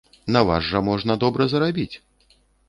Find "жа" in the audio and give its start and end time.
0.69-0.81